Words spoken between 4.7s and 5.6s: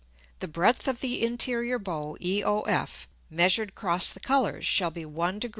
be 1 Degr.